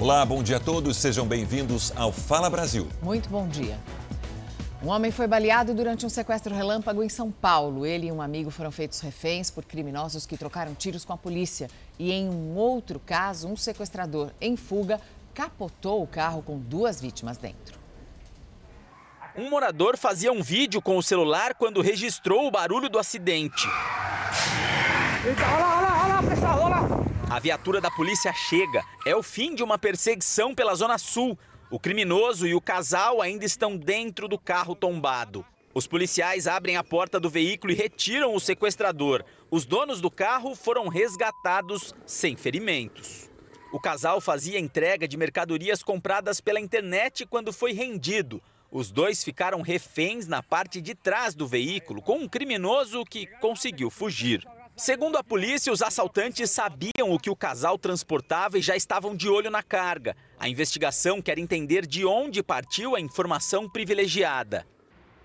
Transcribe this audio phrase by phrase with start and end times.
[0.00, 0.96] Olá, bom dia a todos.
[0.96, 2.86] Sejam bem-vindos ao Fala Brasil.
[3.02, 3.76] Muito bom dia.
[4.80, 7.84] Um homem foi baleado durante um sequestro relâmpago em São Paulo.
[7.84, 11.68] Ele e um amigo foram feitos reféns por criminosos que trocaram tiros com a polícia.
[11.98, 15.00] E em um outro caso, um sequestrador em fuga
[15.34, 17.76] capotou o carro com duas vítimas dentro.
[19.36, 23.66] Um morador fazia um vídeo com o celular quando registrou o barulho do acidente.
[25.26, 27.17] Eita, olha lá, olha lá, olha lá, pessoal, olha lá.
[27.30, 28.82] A viatura da polícia chega.
[29.04, 31.38] É o fim de uma perseguição pela Zona Sul.
[31.70, 35.44] O criminoso e o casal ainda estão dentro do carro tombado.
[35.74, 39.22] Os policiais abrem a porta do veículo e retiram o sequestrador.
[39.50, 43.30] Os donos do carro foram resgatados sem ferimentos.
[43.70, 48.40] O casal fazia entrega de mercadorias compradas pela internet quando foi rendido.
[48.72, 53.90] Os dois ficaram reféns na parte de trás do veículo com um criminoso que conseguiu
[53.90, 54.42] fugir.
[54.78, 59.28] Segundo a polícia, os assaltantes sabiam o que o casal transportava e já estavam de
[59.28, 60.16] olho na carga.
[60.38, 64.64] A investigação quer entender de onde partiu a informação privilegiada.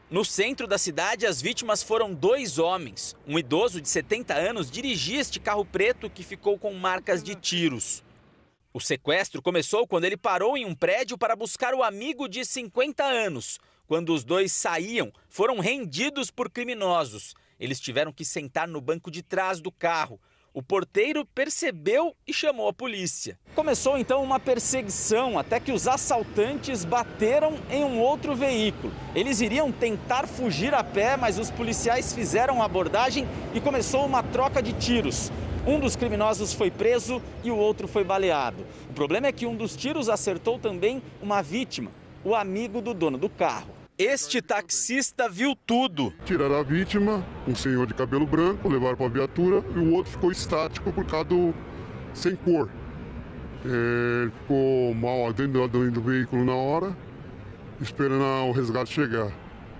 [0.09, 3.15] No centro da cidade, as vítimas foram dois homens.
[3.27, 8.03] Um idoso de 70 anos dirigia este carro preto que ficou com marcas de tiros.
[8.73, 13.03] O sequestro começou quando ele parou em um prédio para buscar o amigo de 50
[13.03, 13.59] anos.
[13.85, 17.35] Quando os dois saíam, foram rendidos por criminosos.
[17.59, 20.19] Eles tiveram que sentar no banco de trás do carro.
[20.53, 23.39] O porteiro percebeu e chamou a polícia.
[23.55, 28.93] Começou então uma perseguição até que os assaltantes bateram em um outro veículo.
[29.15, 34.21] Eles iriam tentar fugir a pé, mas os policiais fizeram a abordagem e começou uma
[34.21, 35.31] troca de tiros.
[35.65, 38.63] Um dos criminosos foi preso e o outro foi baleado.
[38.91, 41.89] O problema é que um dos tiros acertou também uma vítima,
[42.23, 43.82] o amigo do dono do carro.
[43.97, 46.11] Este taxista viu tudo.
[46.25, 50.11] Tiraram a vítima, um senhor de cabelo branco, levaram para a viatura e o outro
[50.11, 51.53] ficou estático por causa do
[52.11, 52.71] sem cor.
[53.63, 56.97] É, ele ficou mal dentro do, do veículo na hora,
[57.79, 59.31] esperando o resgate chegar.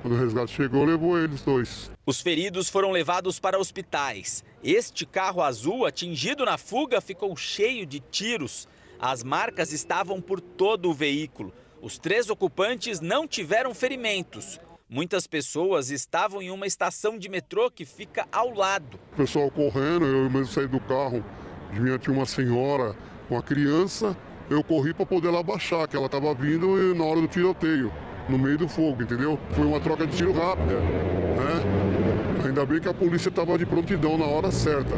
[0.04, 1.90] Quando o resgate chegou, levou eles dois.
[2.06, 4.44] Os feridos foram levados para hospitais.
[4.64, 8.68] Este carro azul, atingido na fuga, ficou cheio de tiros.
[9.00, 11.52] As marcas estavam por todo o veículo.
[11.84, 14.58] Os três ocupantes não tiveram ferimentos.
[14.88, 18.98] Muitas pessoas estavam em uma estação de metrô que fica ao lado.
[19.12, 21.22] O pessoal correndo, eu mesmo saí do carro,
[21.74, 22.96] vinha tinha uma senhora
[23.28, 24.16] com a criança,
[24.50, 27.92] eu corri para poder ela baixar, que ela estava vindo na hora do tiroteio,
[28.30, 29.38] no meio do fogo, entendeu?
[29.52, 32.46] Foi uma troca de tiro rápida, né?
[32.46, 34.96] Ainda bem que a polícia estava de prontidão na hora certa.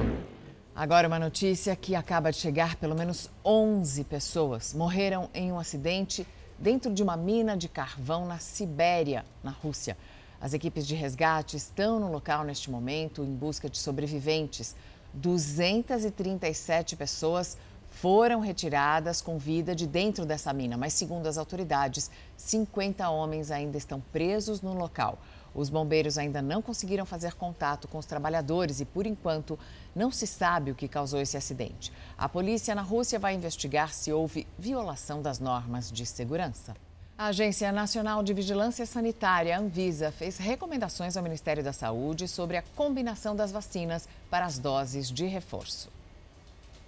[0.75, 6.27] Agora uma notícia que acaba de chegar, pelo menos 11 pessoas morreram em um acidente
[6.57, 9.97] dentro de uma mina de carvão na Sibéria, na Rússia.
[10.39, 14.75] As equipes de resgate estão no local neste momento em busca de sobreviventes.
[15.13, 17.57] 237 pessoas
[17.89, 23.77] foram retiradas com vida de dentro dessa mina, mas, segundo as autoridades, 50 homens ainda
[23.77, 25.17] estão presos no local.
[25.55, 29.57] Os bombeiros ainda não conseguiram fazer contato com os trabalhadores e, por enquanto,
[29.95, 31.93] não se sabe o que causou esse acidente.
[32.17, 36.75] A polícia na Rússia vai investigar se houve violação das normas de segurança.
[37.17, 42.63] A Agência Nacional de Vigilância Sanitária, Anvisa, fez recomendações ao Ministério da Saúde sobre a
[42.75, 45.94] combinação das vacinas para as doses de reforço.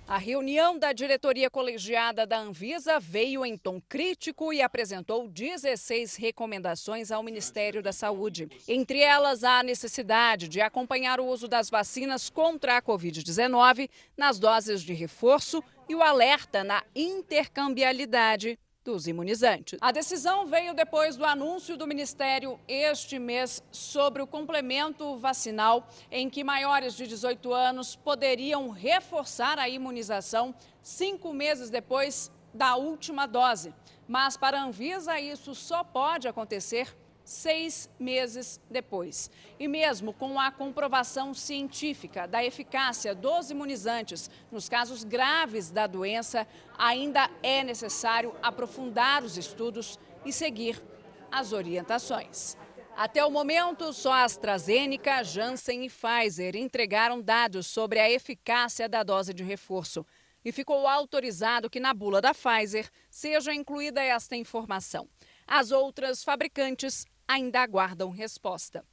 [0.08, 7.12] A reunião da diretoria colegiada da Anvisa veio em tom crítico e apresentou 16 recomendações
[7.12, 8.48] ao Ministério da Saúde.
[8.70, 14.82] Entre elas, a necessidade de acompanhar o uso das vacinas contra a Covid-19 nas doses
[14.82, 19.78] de reforço e o alerta na intercambialidade dos imunizantes.
[19.82, 26.30] A decisão veio depois do anúncio do Ministério este mês sobre o complemento vacinal, em
[26.30, 33.74] que maiores de 18 anos poderiam reforçar a imunização cinco meses depois da última dose.
[34.08, 36.96] Mas para a Anvisa, isso só pode acontecer
[37.28, 39.30] seis meses depois.
[39.60, 46.48] E mesmo com a comprovação científica da eficácia dos imunizantes nos casos graves da doença,
[46.78, 50.82] ainda é necessário aprofundar os estudos e seguir
[51.30, 52.56] as orientações.
[52.96, 59.34] Até o momento, só AstraZeneca, Janssen e Pfizer entregaram dados sobre a eficácia da dose
[59.34, 60.06] de reforço.
[60.46, 65.10] E ficou autorizado que na bula da Pfizer seja incluída esta informação.
[65.46, 68.86] As outras fabricantes ainda aguardam resposta.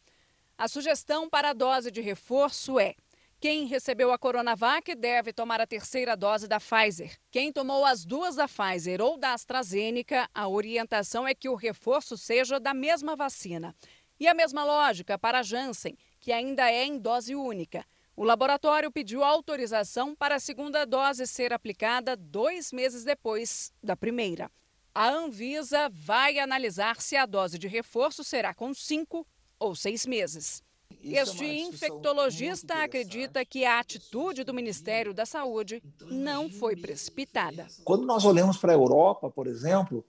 [0.56, 2.94] A sugestão para a dose de reforço é:
[3.40, 7.18] quem recebeu a Coronavac deve tomar a terceira dose da Pfizer.
[7.30, 12.16] Quem tomou as duas da Pfizer ou da AstraZeneca, a orientação é que o reforço
[12.16, 13.76] seja da mesma vacina.
[14.18, 17.84] E a mesma lógica para a Janssen, que ainda é em dose única.
[18.16, 24.50] O laboratório pediu autorização para a segunda dose ser aplicada dois meses depois da primeira.
[24.94, 29.26] A Anvisa vai analisar se a dose de reforço será com cinco
[29.58, 30.62] ou seis meses.
[31.02, 37.66] Isso este é infectologista acredita que a atitude do Ministério da Saúde não foi precipitada.
[37.84, 40.04] Quando nós olhamos para a Europa, por exemplo,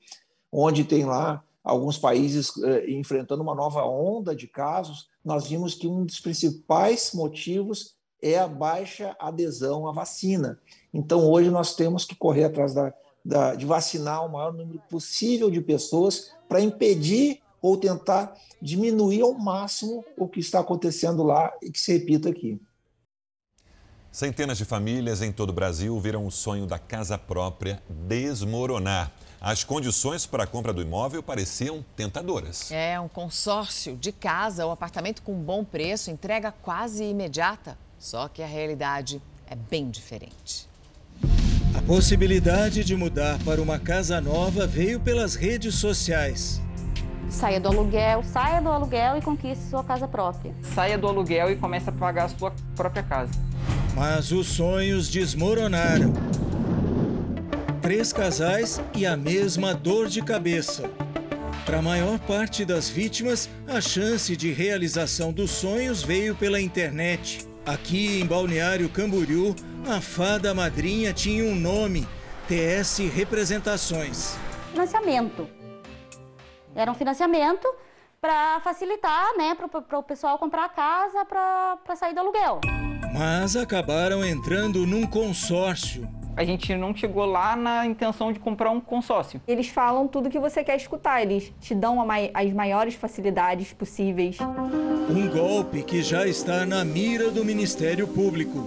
[0.52, 5.88] onde tem lá alguns países eh, enfrentando uma nova onda de casos, nós vimos que
[5.88, 10.60] um dos principais motivos é a baixa adesão à vacina.
[10.94, 12.94] Então, hoje nós temos que correr atrás da,
[13.26, 19.34] da, de vacinar o maior número possível de pessoas para impedir ou tentar diminuir ao
[19.34, 22.62] máximo o que está acontecendo lá e que se repita aqui.
[24.12, 29.12] Centenas de famílias em todo o Brasil viram o sonho da casa própria desmoronar.
[29.42, 32.72] As condições para a compra do imóvel pareciam tentadoras.
[32.72, 37.78] É um consórcio de casa ou apartamento com bom preço, entrega quase imediata.
[38.00, 40.75] Só que a realidade é bem diferente.
[41.78, 46.62] A possibilidade de mudar para uma casa nova veio pelas redes sociais.
[47.30, 50.54] Saia do aluguel, saia do aluguel e conquiste sua casa própria.
[50.74, 53.34] Saia do aluguel e comece a pagar a sua própria casa.
[53.94, 56.14] Mas os sonhos desmoronaram.
[57.82, 60.90] Três casais e a mesma dor de cabeça.
[61.66, 67.46] Para a maior parte das vítimas, a chance de realização dos sonhos veio pela internet.
[67.66, 69.56] Aqui em Balneário Camboriú,
[69.90, 72.08] a fada madrinha tinha um nome:
[72.48, 74.38] TS Representações.
[74.72, 75.50] Financiamento.
[76.76, 77.68] Era um financiamento
[78.22, 82.62] para facilitar, né, para o pessoal comprar a casa para sair do aluguel.
[83.12, 86.08] Mas acabaram entrando num consórcio.
[86.38, 89.42] A gente não chegou lá na intenção de comprar um consórcio.
[89.48, 94.38] Eles falam tudo que você quer escutar, eles te dão as maiores facilidades possíveis.
[95.10, 98.60] Um golpe que já está na mira do Ministério Público.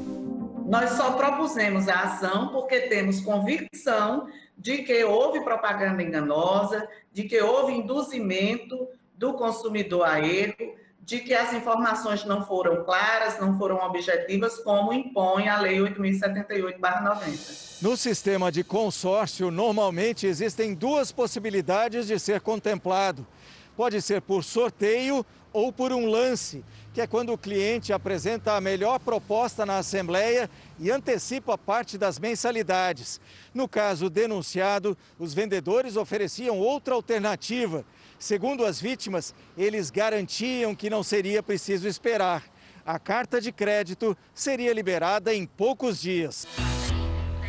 [0.66, 7.38] Nós só propusemos a ação porque temos convicção de que houve propaganda enganosa, de que
[7.40, 10.74] houve induzimento do consumidor a erro,
[11.08, 17.80] de que as informações não foram claras, não foram objetivas, como impõe a Lei 8.078-90.
[17.80, 23.26] No sistema de consórcio, normalmente existem duas possibilidades de ser contemplado.
[23.74, 26.62] Pode ser por sorteio ou por um lance,
[26.92, 32.18] que é quando o cliente apresenta a melhor proposta na Assembleia e antecipa parte das
[32.18, 33.18] mensalidades.
[33.54, 37.82] No caso denunciado, os vendedores ofereciam outra alternativa.
[38.18, 42.42] Segundo as vítimas, eles garantiam que não seria preciso esperar.
[42.84, 46.46] A carta de crédito seria liberada em poucos dias.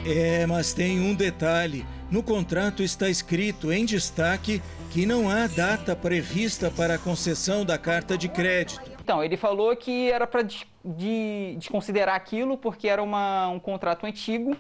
[0.06, 4.62] É, mas tem um detalhe: no contrato está escrito em destaque
[4.92, 8.92] que não há data prevista para a concessão da carta de crédito.
[9.02, 10.46] Então, ele falou que era para
[10.84, 14.56] desconsiderar aquilo porque era uma, um contrato antigo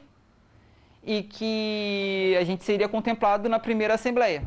[1.03, 4.43] e que a gente seria contemplado na primeira Assembleia.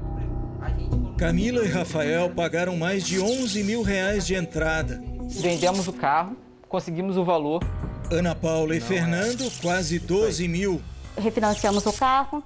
[1.22, 5.00] Camila e Rafael pagaram mais de 11 mil reais de entrada.
[5.28, 6.36] Vendemos o carro,
[6.68, 7.62] conseguimos o valor.
[8.10, 10.82] Ana Paula e Fernando, quase 12 mil.
[11.16, 12.42] Refinanciamos o carro,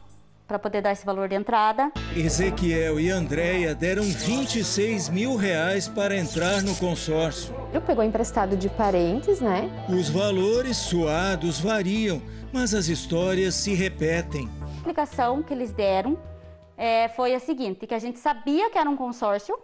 [0.47, 1.91] para poder dar esse valor de entrada.
[2.15, 7.55] Ezequiel e Andréia deram 26 mil reais para entrar no consórcio.
[7.73, 9.71] Eu pegou emprestado de parentes, né?
[9.89, 12.21] Os valores suados variam,
[12.53, 14.51] mas as histórias se repetem.
[14.61, 16.19] A explicação que eles deram
[16.77, 19.59] é, foi a seguinte, que a gente sabia que era um consórcio,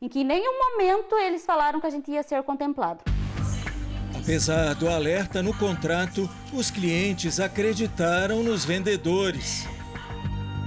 [0.00, 3.00] em que em nenhum momento eles falaram que a gente ia ser contemplado.
[4.14, 9.66] Apesar do alerta no contrato, os clientes acreditaram nos vendedores.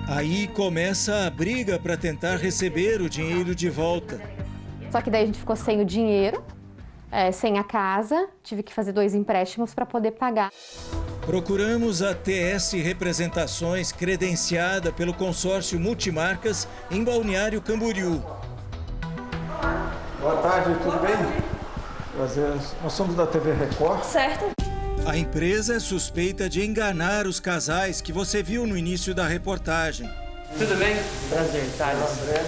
[0.07, 4.19] Aí começa a briga para tentar receber o dinheiro de volta.
[4.91, 6.43] Só que daí a gente ficou sem o dinheiro,
[7.11, 10.49] é, sem a casa, tive que fazer dois empréstimos para poder pagar.
[11.25, 18.23] Procuramos a TS Representações, credenciada pelo consórcio Multimarcas em Balneário Camboriú.
[20.19, 21.15] Boa tarde, tudo bem?
[22.81, 24.03] Nós somos da TV Record.
[24.03, 24.45] Certo.
[25.05, 30.09] A empresa é suspeita de enganar os casais que você viu no início da reportagem.
[30.57, 30.95] Tudo bem?
[31.29, 32.01] Prazer, Thales.
[32.23, 32.43] André.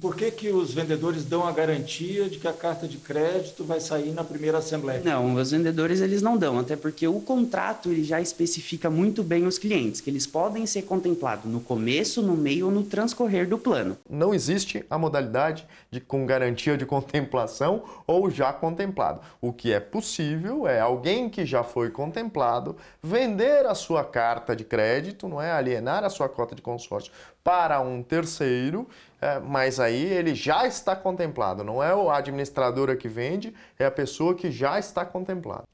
[0.00, 3.80] Por que, que os vendedores dão a garantia de que a carta de crédito vai
[3.80, 5.00] sair na primeira assembleia?
[5.04, 9.46] Não, os vendedores eles não dão, até porque o contrato ele já especifica muito bem
[9.46, 13.58] os clientes, que eles podem ser contemplados no começo, no meio ou no transcorrer do
[13.58, 13.96] plano.
[14.08, 19.20] Não existe a modalidade de com garantia de contemplação ou já contemplado.
[19.40, 24.64] O que é possível é alguém que já foi contemplado vender a sua carta de
[24.64, 27.12] crédito, não é alienar a sua cota de consórcio
[27.42, 28.86] para um terceiro
[29.20, 33.90] é, mas aí ele já está contemplado, não é a administradora que vende, é a
[33.90, 35.64] pessoa que já está contemplada.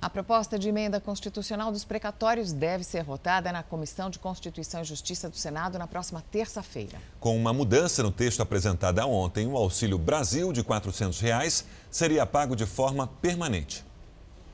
[0.00, 4.84] A proposta de emenda constitucional dos precatórios deve ser votada na Comissão de Constituição e
[4.84, 7.00] Justiça do Senado na próxima terça-feira.
[7.18, 12.54] Com uma mudança no texto apresentada ontem, o Auxílio Brasil de 400 reais seria pago
[12.54, 13.84] de forma permanente.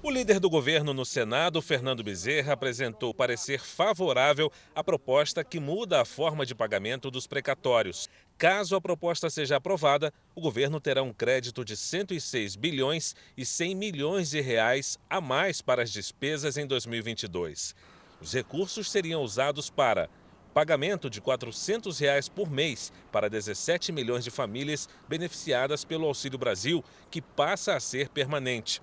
[0.07, 6.03] O líder do governo no Senado, Fernando Bezerra, apresentou parecer favorável à proposta que muda
[6.03, 8.07] a forma de pagamento dos precatórios.
[8.37, 13.75] Caso a proposta seja aprovada, o governo terá um crédito de 106 bilhões e 100
[13.75, 17.75] milhões de reais a mais para as despesas em 2022.
[18.21, 20.09] Os recursos seriam usados para
[20.53, 26.83] pagamento de 400 reais por mês para 17 milhões de famílias beneficiadas pelo Auxílio Brasil,
[27.11, 28.81] que passa a ser permanente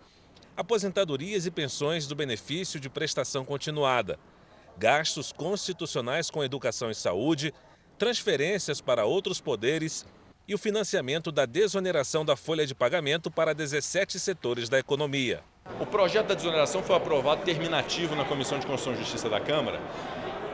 [0.55, 4.19] aposentadorias e pensões do benefício de prestação continuada,
[4.77, 7.53] gastos constitucionais com educação e saúde,
[8.01, 10.07] transferências para outros poderes
[10.47, 15.41] e o financiamento da desoneração da folha de pagamento para 17 setores da economia.
[15.79, 19.79] O projeto da desoneração foi aprovado terminativo na Comissão de Constituição e Justiça da Câmara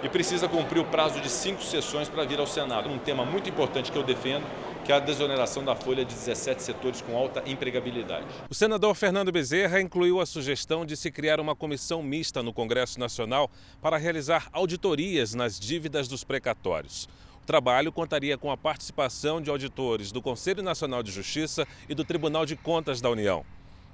[0.04, 2.90] e precisa cumprir o prazo de cinco sessões para vir ao Senado.
[2.90, 4.46] Um tema muito importante que eu defendo,
[4.84, 8.28] que é a desoneração da folha de 17 setores com alta empregabilidade.
[8.50, 13.00] O senador Fernando Bezerra incluiu a sugestão de se criar uma comissão mista no Congresso
[13.00, 13.50] Nacional
[13.82, 17.08] para realizar auditorias nas dívidas dos precatórios.
[17.48, 22.46] Trabalho contaria com a participação de auditores do Conselho Nacional de Justiça e do Tribunal
[22.46, 23.46] de Contas da União.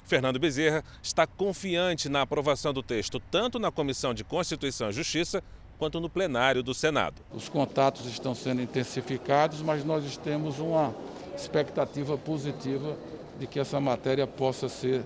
[0.06, 5.44] Fernando Bezerra está confiante na aprovação do texto tanto na Comissão de Constituição e Justiça
[5.78, 7.22] quanto no plenário do Senado.
[7.32, 10.92] Os contatos estão sendo intensificados, mas nós temos uma
[11.36, 12.98] expectativa positiva
[13.40, 15.04] de que essa matéria possa ser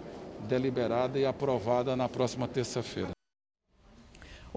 [0.48, 3.17] deliberada e aprovada na próxima terça-feira.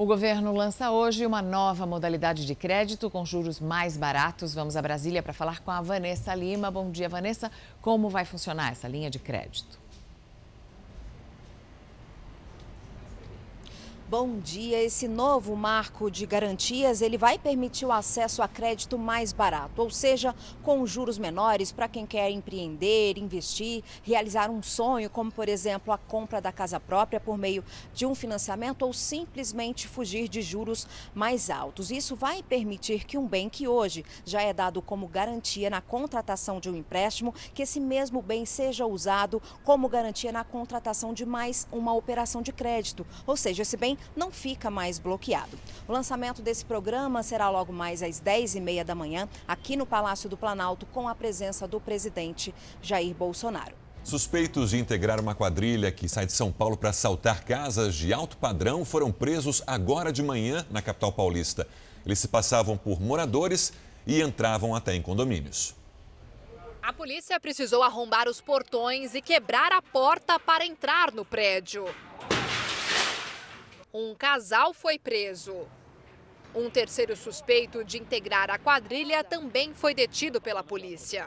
[0.00, 4.54] O governo lança hoje uma nova modalidade de crédito com juros mais baratos.
[4.54, 6.70] Vamos a Brasília para falar com a Vanessa Lima.
[6.70, 7.52] Bom dia, Vanessa.
[7.82, 9.79] Como vai funcionar essa linha de crédito?
[14.10, 14.82] Bom dia.
[14.82, 19.88] Esse novo marco de garantias, ele vai permitir o acesso a crédito mais barato, ou
[19.88, 25.92] seja, com juros menores para quem quer empreender, investir, realizar um sonho, como por exemplo
[25.92, 27.64] a compra da casa própria por meio
[27.94, 31.92] de um financiamento ou simplesmente fugir de juros mais altos.
[31.92, 36.58] Isso vai permitir que um bem que hoje já é dado como garantia na contratação
[36.58, 41.68] de um empréstimo, que esse mesmo bem seja usado como garantia na contratação de mais
[41.70, 43.06] uma operação de crédito.
[43.24, 45.58] Ou seja, esse bem não fica mais bloqueado.
[45.86, 50.36] O lançamento desse programa será logo mais às 10h30 da manhã, aqui no Palácio do
[50.36, 53.74] Planalto, com a presença do presidente Jair Bolsonaro.
[54.02, 58.36] Suspeitos de integrar uma quadrilha que sai de São Paulo para assaltar casas de alto
[58.36, 61.68] padrão foram presos agora de manhã na capital paulista.
[62.04, 63.72] Eles se passavam por moradores
[64.06, 65.74] e entravam até em condomínios.
[66.82, 71.84] A polícia precisou arrombar os portões e quebrar a porta para entrar no prédio.
[73.92, 75.66] Um casal foi preso.
[76.54, 81.26] Um terceiro suspeito de integrar a quadrilha também foi detido pela polícia.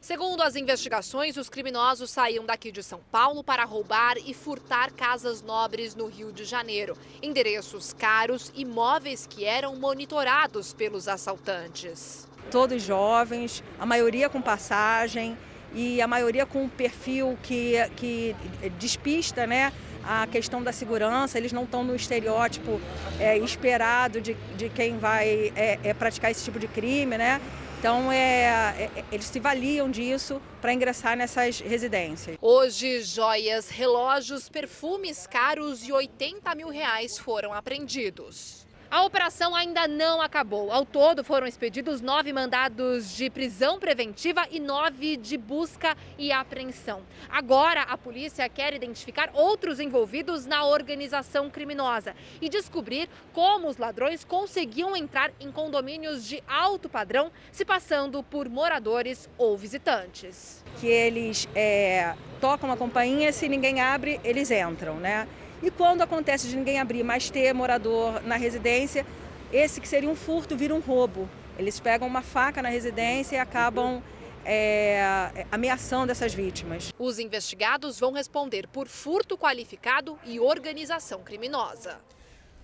[0.00, 5.42] Segundo as investigações, os criminosos saíam daqui de São Paulo para roubar e furtar casas
[5.42, 12.26] nobres no Rio de Janeiro, endereços caros e móveis que eram monitorados pelos assaltantes.
[12.50, 15.38] Todos jovens, a maioria com passagem
[15.72, 18.34] e a maioria com um perfil que, que
[18.76, 19.72] despista, né?
[20.04, 22.80] A questão da segurança, eles não estão no estereótipo
[23.18, 27.40] é, esperado de, de quem vai é, é, praticar esse tipo de crime, né?
[27.78, 32.36] Então, é, é eles se valiam disso para ingressar nessas residências.
[32.40, 38.61] Hoje, joias, relógios, perfumes caros e 80 mil reais foram apreendidos.
[38.92, 40.70] A operação ainda não acabou.
[40.70, 47.00] Ao todo, foram expedidos nove mandados de prisão preventiva e nove de busca e apreensão.
[47.30, 54.24] Agora, a polícia quer identificar outros envolvidos na organização criminosa e descobrir como os ladrões
[54.24, 60.62] conseguiam entrar em condomínios de alto padrão, se passando por moradores ou visitantes.
[60.78, 65.26] Que eles é, tocam a campainha, se ninguém abre, eles entram, né?
[65.62, 69.06] E quando acontece de ninguém abrir, mas ter morador na residência,
[69.52, 71.28] esse que seria um furto vira um roubo.
[71.56, 74.02] Eles pegam uma faca na residência e acabam
[74.44, 76.92] é, ameaçando essas vítimas.
[76.98, 81.98] Os investigados vão responder por furto qualificado e organização criminosa.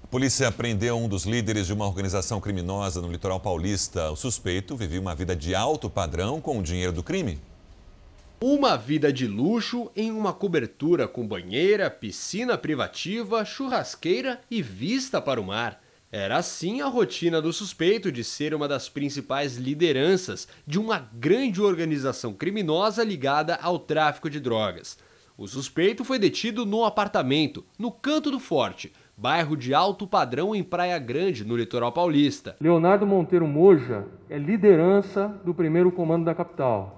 [0.03, 4.11] A polícia prendeu um dos líderes de uma organização criminosa no litoral paulista.
[4.11, 7.41] O suspeito vivia uma vida de alto padrão com o dinheiro do crime.
[8.41, 15.41] Uma vida de luxo em uma cobertura com banheira, piscina privativa, churrasqueira e vista para
[15.41, 15.83] o mar.
[16.13, 21.61] Era assim a rotina do suspeito de ser uma das principais lideranças de uma grande
[21.61, 24.97] organização criminosa ligada ao tráfico de drogas.
[25.37, 30.63] O suspeito foi detido no apartamento, no Canto do Forte, bairro de alto padrão em
[30.63, 32.55] Praia Grande, no litoral paulista.
[32.61, 36.98] Leonardo Monteiro Moja é liderança do primeiro comando da capital.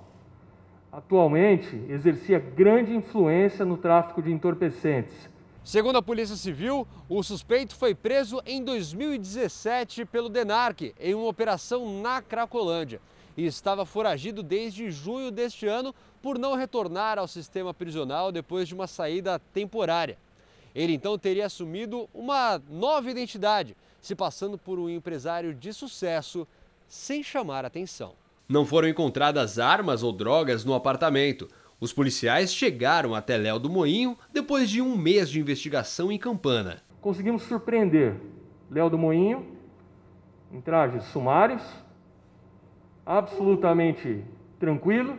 [0.92, 5.30] Atualmente, exercia grande influência no tráfico de entorpecentes
[5.62, 12.00] Segundo a Polícia Civil, o suspeito foi preso em 2017 pelo DENARC em uma operação
[12.00, 13.00] na Cracolândia
[13.36, 18.74] e estava foragido desde junho deste ano por não retornar ao sistema prisional depois de
[18.74, 20.16] uma saída temporária.
[20.74, 26.48] Ele então teria assumido uma nova identidade, se passando por um empresário de sucesso
[26.88, 28.14] sem chamar atenção.
[28.50, 31.46] Não foram encontradas armas ou drogas no apartamento.
[31.80, 36.82] Os policiais chegaram até Léo do Moinho depois de um mês de investigação em Campana.
[37.00, 38.16] Conseguimos surpreender
[38.68, 39.46] Léo do Moinho
[40.52, 41.62] em trajes sumários,
[43.06, 44.24] absolutamente
[44.58, 45.16] tranquilo,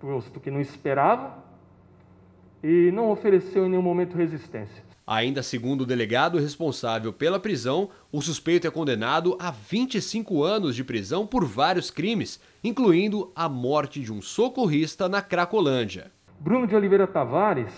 [0.00, 1.38] posto que não esperava,
[2.64, 4.82] e não ofereceu em nenhum momento resistência.
[5.06, 10.84] Ainda segundo o delegado responsável pela prisão, o suspeito é condenado a 25 anos de
[10.84, 16.12] prisão por vários crimes, incluindo a morte de um socorrista na Cracolândia.
[16.38, 17.72] Bruno de Oliveira Tavares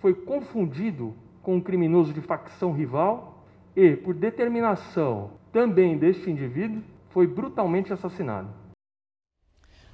[0.00, 3.44] foi confundido com um criminoso de facção rival
[3.76, 8.59] e, por determinação também deste indivíduo, foi brutalmente assassinado.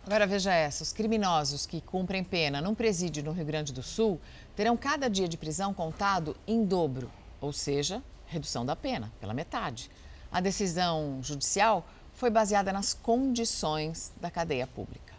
[0.07, 4.21] Agora veja essa: os criminosos que cumprem pena num presídio no Rio Grande do Sul
[4.55, 7.11] terão cada dia de prisão contado em dobro,
[7.41, 9.91] ou seja, redução da pena pela metade.
[10.31, 11.85] A decisão judicial
[12.15, 15.13] foi baseada nas condições da cadeia pública.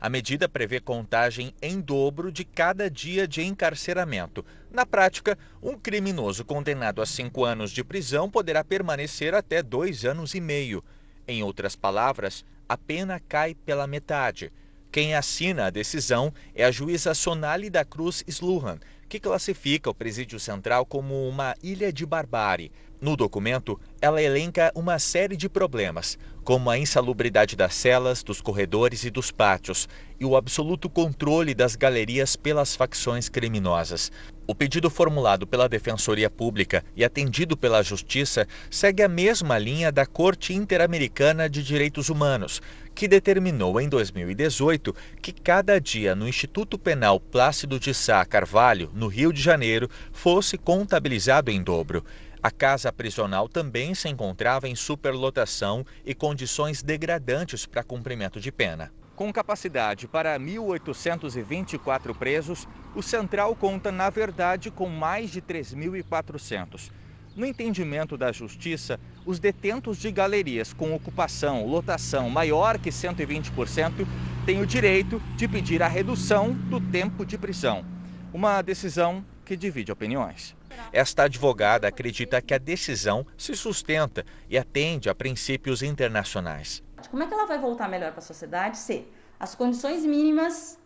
[0.00, 4.44] A medida prevê contagem em dobro de cada dia de encarceramento.
[4.72, 10.34] Na prática, um criminoso condenado a cinco anos de prisão poderá permanecer até dois anos
[10.34, 10.84] e meio.
[11.26, 14.52] Em outras palavras, a pena cai pela metade.
[14.90, 18.78] Quem assina a decisão é a juíza Sonali da Cruz Sluhan,
[19.08, 22.70] que classifica o Presídio Central como uma ilha de barbárie.
[23.00, 29.04] No documento, ela elenca uma série de problemas, como a insalubridade das celas, dos corredores
[29.04, 29.88] e dos pátios,
[30.18, 34.10] e o absoluto controle das galerias pelas facções criminosas.
[34.46, 40.04] O pedido formulado pela Defensoria Pública e atendido pela Justiça segue a mesma linha da
[40.04, 42.60] Corte Interamericana de Direitos Humanos,
[42.94, 49.06] que determinou em 2018 que cada dia no Instituto Penal Plácido de Sá Carvalho, no
[49.06, 52.04] Rio de Janeiro, fosse contabilizado em dobro.
[52.42, 58.92] A casa prisional também se encontrava em superlotação e condições degradantes para cumprimento de pena.
[59.16, 66.90] Com capacidade para 1.824 presos, o Central conta, na verdade, com mais de 3.400.
[67.36, 74.06] No entendimento da Justiça, os detentos de galerias com ocupação, lotação maior que 120%
[74.44, 77.84] têm o direito de pedir a redução do tempo de prisão.
[78.32, 80.56] Uma decisão que divide opiniões.
[80.92, 86.83] Esta advogada acredita que a decisão se sustenta e atende a princípios internacionais.
[87.14, 89.06] Como é que ela vai voltar melhor para a sociedade se
[89.38, 90.76] as condições mínimas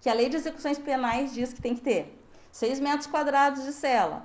[0.00, 2.18] que a lei de execuções penais diz que tem que ter?
[2.50, 4.24] 6 metros quadrados de cela,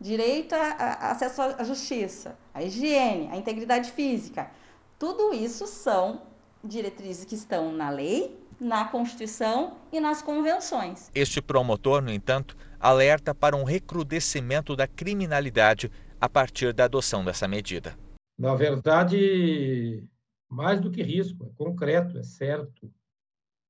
[0.00, 4.52] direito a, a, acesso à justiça, a higiene, a integridade física.
[5.00, 6.22] Tudo isso são
[6.62, 11.10] diretrizes que estão na lei, na Constituição e nas convenções.
[11.12, 17.48] Este promotor, no entanto, alerta para um recrudescimento da criminalidade a partir da adoção dessa
[17.48, 17.98] medida.
[18.38, 20.08] Na verdade,
[20.50, 22.92] mais do que risco, é concreto, é certo.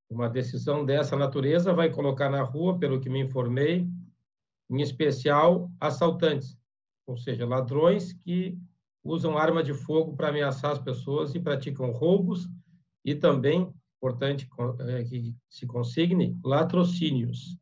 [0.08, 3.86] Uma decisão dessa natureza vai colocar na rua, pelo que me informei,
[4.70, 6.56] em especial assaltantes,
[7.06, 8.58] ou seja, ladrões que
[9.04, 12.48] usam arma de fogo para ameaçar as pessoas e praticam roubos
[13.04, 14.48] e também, importante
[14.88, 17.58] é, que se consigne, latrocínios.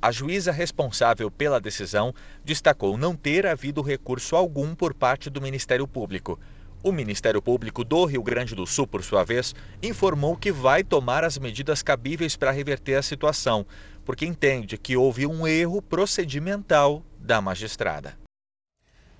[0.00, 5.88] A juíza responsável pela decisão destacou não ter havido recurso algum por parte do Ministério
[5.88, 6.38] Público.
[6.82, 11.24] O Ministério Público do Rio Grande do Sul, por sua vez, informou que vai tomar
[11.24, 13.66] as medidas cabíveis para reverter a situação,
[14.04, 18.16] porque entende que houve um erro procedimental da magistrada.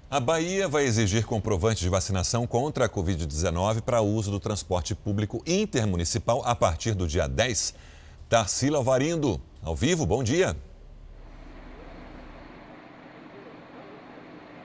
[0.09, 5.43] A Bahia vai exigir comprovante de vacinação contra a Covid-19 para uso do transporte público
[5.45, 7.75] intermunicipal a partir do dia 10.
[8.29, 10.57] Tarsila Alvarindo, ao vivo, bom dia.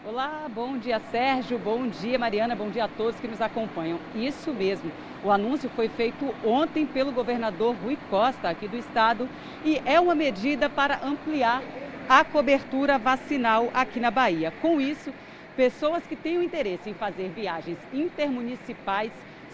[0.05, 3.97] Olá, bom dia Sérgio, bom dia Mariana, bom dia a todos que nos acompanham.
[4.13, 4.91] Isso mesmo,
[5.23, 9.29] o anúncio foi feito ontem pelo governador Rui Costa, aqui do estado,
[9.63, 11.63] e é uma medida para ampliar
[12.09, 14.51] a cobertura vacinal aqui na Bahia.
[14.61, 15.13] Com isso,
[15.55, 19.11] Pessoas que tenham interesse em fazer viagens intermunicipais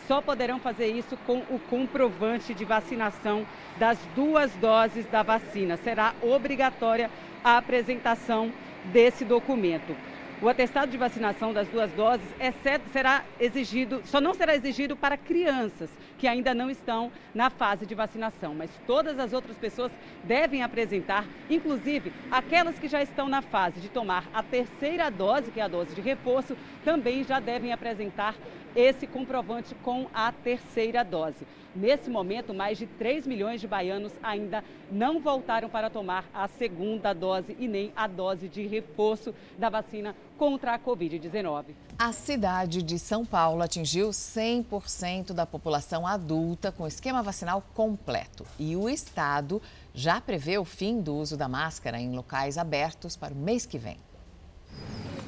[0.08, 3.46] só poderão fazer isso com o comprovante de vacinação
[3.78, 5.76] das duas doses da vacina.
[5.76, 7.12] Será obrigatória
[7.44, 8.50] a apresentação
[8.86, 9.94] desse documento.
[10.42, 12.50] O atestado de vacinação das duas doses é
[12.94, 17.94] será exigido, só não será exigido para crianças que ainda não estão na fase de
[17.94, 19.92] vacinação, mas todas as outras pessoas
[20.24, 25.60] devem apresentar, inclusive aquelas que já estão na fase de tomar a terceira dose, que
[25.60, 28.34] é a dose de reforço, também já devem apresentar
[28.74, 31.46] esse comprovante com a terceira dose.
[31.76, 37.14] Nesse momento, mais de 3 milhões de baianos ainda não voltaram para tomar a segunda
[37.14, 41.76] dose e nem a dose de reforço da vacina contra a Covid-19.
[42.00, 48.46] A cidade de São Paulo atingiu 100% da população adulta com esquema vacinal completo.
[48.58, 49.62] E o estado
[49.94, 53.78] já prevê o fim do uso da máscara em locais abertos para o mês que
[53.78, 53.98] vem.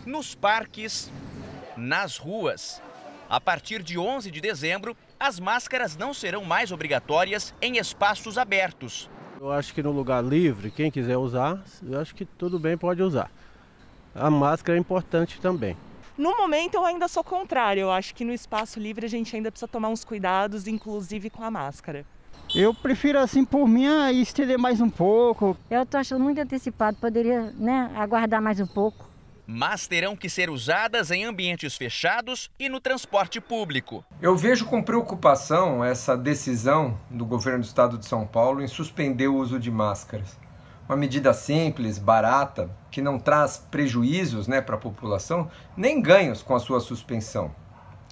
[0.07, 1.11] Nos parques,
[1.77, 2.81] nas ruas
[3.31, 9.07] a partir de 11 de dezembro, as máscaras não serão mais obrigatórias em espaços abertos.
[9.39, 13.03] Eu acho que no lugar livre, quem quiser usar, eu acho que tudo bem pode
[13.03, 13.29] usar.
[14.15, 15.77] A máscara é importante também.
[16.17, 19.51] No momento eu ainda sou contrário, eu acho que no espaço livre a gente ainda
[19.51, 22.03] precisa tomar uns cuidados, inclusive com a máscara.
[22.53, 23.85] Eu prefiro assim por mim
[24.19, 25.55] estender mais um pouco.
[25.69, 29.10] Eu estou achando muito antecipado, poderia né, aguardar mais um pouco
[29.51, 34.03] mas terão que ser usadas em ambientes fechados e no transporte público.
[34.21, 39.27] Eu vejo com preocupação essa decisão do governo do estado de São Paulo em suspender
[39.27, 40.39] o uso de máscaras.
[40.87, 46.55] Uma medida simples, barata, que não traz prejuízos né, para a população, nem ganhos com
[46.55, 47.53] a sua suspensão.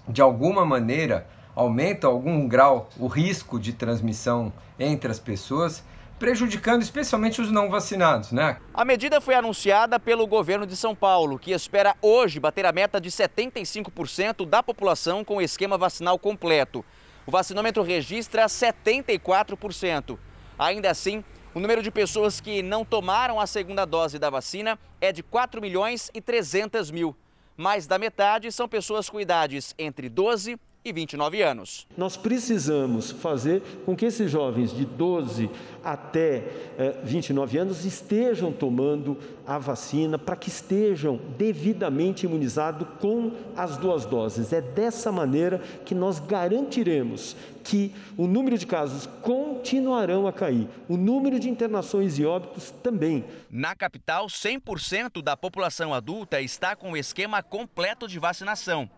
[0.08, 1.26] De alguma maneira,
[1.56, 5.84] aumenta algum grau o risco de transmissão entre as pessoas
[6.20, 8.58] prejudicando especialmente os não vacinados, né?
[8.74, 13.00] A medida foi anunciada pelo governo de São Paulo, que espera hoje bater a meta
[13.00, 16.84] de 75% da população com o esquema vacinal completo.
[17.26, 20.18] O vacinômetro registra 74%.
[20.58, 25.12] Ainda assim, o número de pessoas que não tomaram a segunda dose da vacina é
[25.12, 27.16] de 4 milhões e 300 mil.
[27.56, 31.86] Mais da metade são pessoas com idades entre 12 e 29 anos.
[31.98, 35.50] Nós precisamos fazer com que esses jovens de 12
[35.84, 36.44] até
[36.78, 44.06] eh, 29 anos estejam tomando a vacina para que estejam devidamente imunizados com as duas
[44.06, 44.54] doses.
[44.54, 50.96] É dessa maneira que nós garantiremos que o número de casos continuarão a cair, o
[50.96, 53.26] número de internações e óbitos também.
[53.50, 58.90] Na capital, 100% da população adulta está com o esquema completo de vacinação.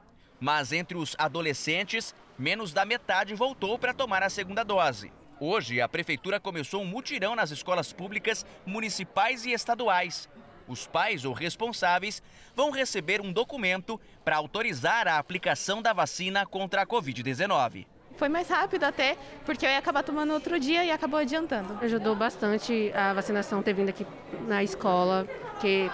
[0.42, 5.14] Mas entre os adolescentes, menos da metade voltou para tomar a segunda dose.
[5.40, 10.28] Hoje, a prefeitura começou um mutirão nas escolas públicas, municipais e estaduais.
[10.68, 12.24] Os pais ou responsáveis
[12.56, 17.86] vão receber um documento para autorizar a aplicação da vacina contra a Covid-19.
[18.18, 21.78] Foi mais rápido até, porque eu ia acabar tomando outro dia e acabou adiantando.
[21.84, 24.08] Ajudou bastante a vacinação ter vindo aqui
[24.48, 25.28] na escola,
[25.60, 25.90] que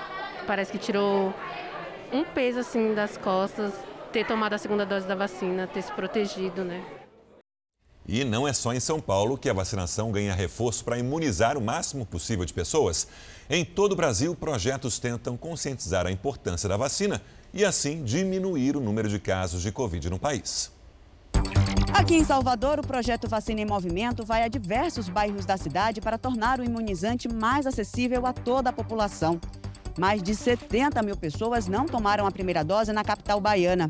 [0.45, 1.33] parece que tirou
[2.13, 3.73] um peso assim das costas
[4.17, 6.83] ter tomado a segunda dose da vacina, ter se protegido, né?
[8.07, 11.61] E não é só em São Paulo que a vacinação ganha reforço para imunizar o
[11.61, 13.07] máximo possível de pessoas.
[13.47, 17.21] Em todo o Brasil, projetos tentam conscientizar a importância da vacina
[17.53, 20.71] e, assim, diminuir o número de casos de Covid no país.
[21.93, 26.17] Aqui em Salvador, o projeto Vacina em Movimento vai a diversos bairros da cidade para
[26.17, 29.39] tornar o imunizante mais acessível a toda a população.
[29.97, 33.87] Mais de 70 mil pessoas não tomaram a primeira dose na capital baiana.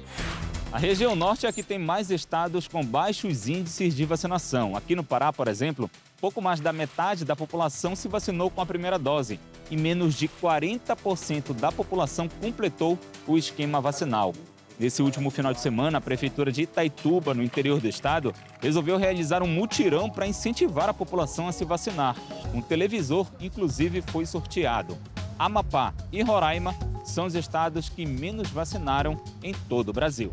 [0.72, 4.76] A região norte é a que tem mais estados com baixos índices de vacinação.
[4.76, 5.88] Aqui no Pará, por exemplo,
[6.20, 9.38] pouco mais da metade da população se vacinou com a primeira dose
[9.70, 14.35] e menos de 40% da população completou o esquema vacinal.
[14.79, 19.42] Nesse último final de semana, a Prefeitura de Itaituba, no interior do estado, resolveu realizar
[19.42, 22.14] um mutirão para incentivar a população a se vacinar.
[22.52, 24.98] Um televisor, inclusive, foi sorteado.
[25.38, 26.74] Amapá e Roraima
[27.05, 30.31] são os estados que menos vacinaram em todo o Brasil.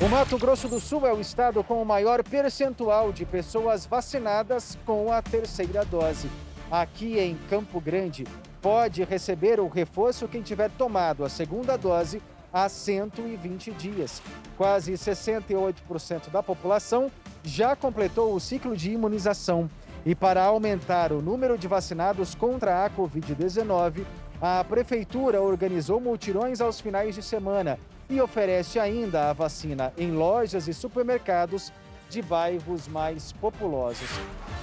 [0.00, 4.76] O Mato Grosso do Sul é o estado com o maior percentual de pessoas vacinadas
[4.84, 6.28] com a terceira dose.
[6.68, 8.26] Aqui em Campo Grande,
[8.60, 12.20] pode receber o reforço quem tiver tomado a segunda dose
[12.52, 14.20] há 120 dias.
[14.56, 17.08] Quase 68% da população
[17.44, 19.70] já completou o ciclo de imunização.
[20.04, 24.04] E para aumentar o número de vacinados contra a Covid-19,
[24.42, 30.68] a Prefeitura organizou multirões aos finais de semana e oferece ainda a vacina em lojas
[30.68, 31.72] e supermercados
[32.08, 34.08] de bairros mais populosos.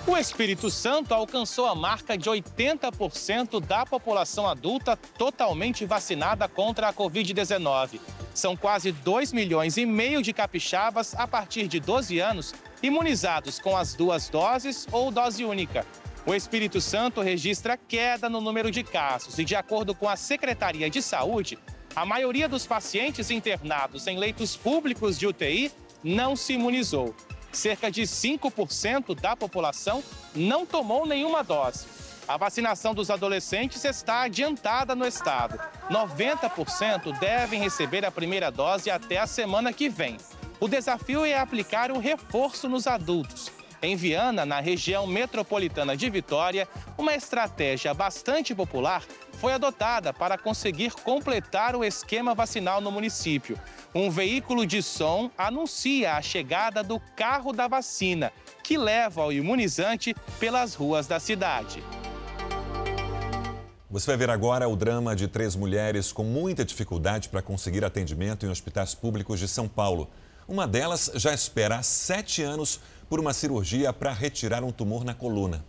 [0.08, 6.93] O Espírito Santo alcançou a marca de 80% da população adulta totalmente vacinada contra a
[6.93, 7.99] Covid-19.
[8.34, 13.75] São quase 2 milhões e meio de capixabas a partir de 12 anos imunizados com
[13.75, 15.86] as duas doses ou dose única.
[16.25, 20.89] O Espírito Santo registra queda no número de casos e, de acordo com a Secretaria
[20.89, 21.60] de Saúde,
[21.95, 25.71] a maioria dos pacientes internados em leitos públicos de UTI
[26.04, 27.13] não se imunizou.
[27.51, 30.01] Cerca de 5% da população
[30.34, 31.86] não tomou nenhuma dose.
[32.27, 35.60] A vacinação dos adolescentes está adiantada no estado.
[35.89, 40.15] 90% devem receber a primeira dose até a semana que vem.
[40.60, 43.51] O desafio é aplicar o reforço nos adultos.
[43.84, 46.67] Em Viana, na região metropolitana de Vitória,
[47.00, 53.60] uma estratégia bastante popular foi adotada para conseguir completar o esquema vacinal no município.
[53.96, 58.32] Um veículo de som anuncia a chegada do carro da vacina,
[58.63, 61.84] que leva o imunizante pelas ruas da cidade.
[63.89, 68.46] Você vai ver agora o drama de três mulheres com muita dificuldade para conseguir atendimento
[68.46, 70.08] em hospitais públicos de São Paulo.
[70.52, 75.14] Uma delas já espera há sete anos por uma cirurgia para retirar um tumor na
[75.14, 75.64] coluna.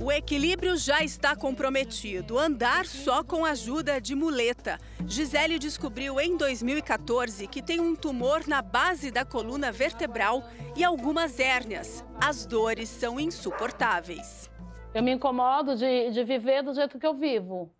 [0.00, 2.38] O equilíbrio já está comprometido.
[2.38, 4.78] Andar só com ajuda de muleta.
[5.08, 11.40] Gisele descobriu em 2014 que tem um tumor na base da coluna vertebral e algumas
[11.40, 12.04] hérnias.
[12.20, 14.48] As dores são insuportáveis.
[14.94, 17.72] Eu me incomodo de, de viver do jeito que eu vivo.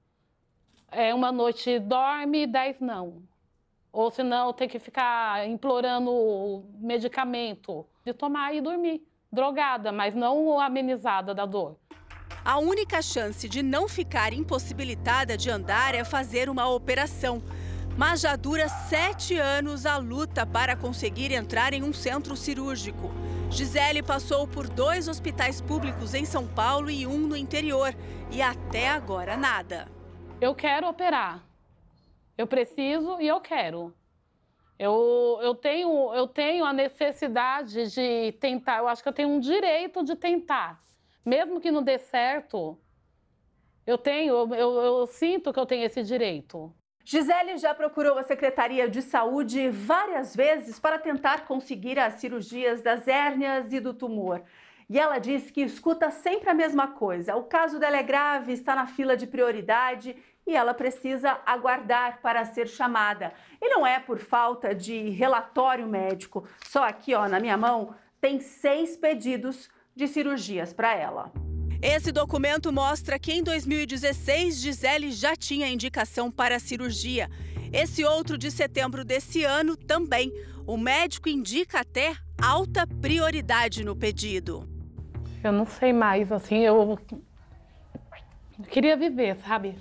[0.90, 3.22] É uma noite dorme, dez não.
[3.96, 9.02] Ou senão tem que ficar implorando medicamento de tomar e dormir.
[9.32, 11.78] Drogada, mas não amenizada da dor.
[12.44, 17.42] A única chance de não ficar impossibilitada de andar é fazer uma operação.
[17.96, 23.10] Mas já dura sete anos a luta para conseguir entrar em um centro cirúrgico.
[23.48, 27.94] Gisele passou por dois hospitais públicos em São Paulo e um no interior.
[28.30, 29.88] E até agora nada.
[30.38, 31.46] Eu quero operar.
[32.36, 33.94] Eu preciso e eu quero.
[34.78, 38.78] Eu, eu, tenho, eu tenho a necessidade de tentar.
[38.78, 40.84] Eu acho que eu tenho um direito de tentar
[41.26, 42.78] mesmo que não dê certo,
[43.84, 46.72] eu tenho, eu, eu, eu sinto que eu tenho esse direito.
[47.04, 53.06] Gisele já procurou a Secretaria de Saúde várias vezes para tentar conseguir as cirurgias das
[53.08, 54.42] hérnias e do tumor.
[54.88, 57.34] E ela diz que escuta sempre a mesma coisa.
[57.34, 62.44] O caso dela é grave, está na fila de prioridade e ela precisa aguardar para
[62.44, 63.32] ser chamada.
[63.60, 66.46] E não é por falta de relatório médico.
[66.64, 71.32] Só aqui, ó, na minha mão, tem seis pedidos de cirurgias para ela.
[71.82, 77.28] Esse documento mostra que em 2016 Gisele já tinha indicação para cirurgia.
[77.72, 80.32] Esse outro de setembro desse ano também.
[80.64, 84.75] O médico indica até alta prioridade no pedido.
[85.46, 86.98] Eu não sei mais, assim, eu
[88.68, 89.78] queria viver, sabe?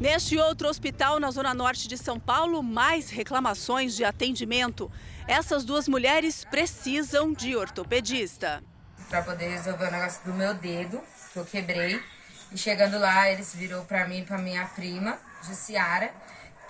[0.00, 4.90] Neste outro hospital, na zona norte de São Paulo, mais reclamações de atendimento.
[5.28, 8.64] Essas duas mulheres precisam de ortopedista.
[9.08, 11.00] Para poder resolver o negócio do meu dedo,
[11.32, 12.02] que eu quebrei.
[12.50, 16.12] E chegando lá, eles virou para mim e para minha prima, Jussiara,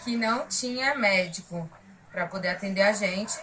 [0.04, 1.68] que não tinha médico
[2.12, 3.38] para poder atender a gente.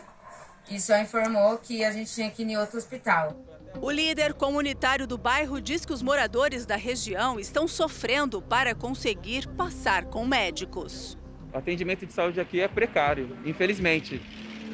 [0.69, 3.35] E só informou que a gente tinha que ir em outro hospital.
[3.81, 9.47] O líder comunitário do bairro diz que os moradores da região estão sofrendo para conseguir
[9.49, 11.17] passar com médicos.
[11.51, 14.21] O atendimento de saúde aqui é precário, infelizmente.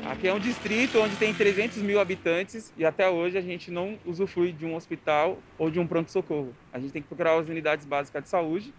[0.05, 3.97] Aqui é um distrito onde tem 300 mil habitantes e até hoje a gente não
[4.05, 6.53] usufrui de um hospital ou de um pronto-socorro.
[6.71, 8.73] A gente tem que procurar as unidades básicas de saúde.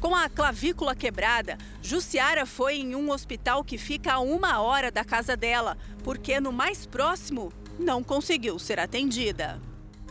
[0.00, 5.04] Com a clavícula quebrada, Jussiara foi em um hospital que fica a uma hora da
[5.04, 9.60] casa dela, porque no mais próximo não conseguiu ser atendida.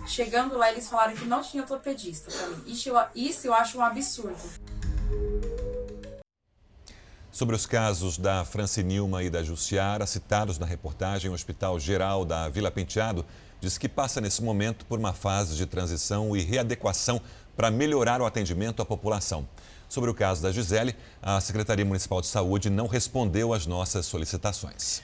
[0.08, 2.64] Chegando lá, eles falaram que não tinha ortopedista para mim.
[2.68, 4.38] Isso eu, isso eu acho um absurdo.
[7.32, 12.48] Sobre os casos da Francinilma e da Jussiara, citados na reportagem, o Hospital Geral da
[12.50, 13.26] Vila Penteado
[13.60, 17.22] diz que passa nesse momento por uma fase de transição e readequação
[17.56, 19.48] para melhorar o atendimento à população.
[19.88, 25.02] Sobre o caso da Gisele, a Secretaria Municipal de Saúde não respondeu às nossas solicitações.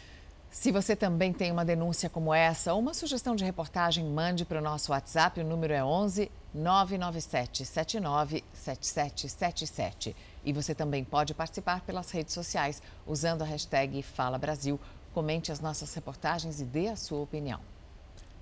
[0.51, 4.59] Se você também tem uma denúncia como essa ou uma sugestão de reportagem, mande para
[4.59, 5.39] o nosso WhatsApp.
[5.39, 10.13] O número é 11 997 79 7777.
[10.43, 14.77] E você também pode participar pelas redes sociais usando a hashtag Fala Brasil.
[15.13, 17.70] Comente as nossas reportagens e dê a sua opinião.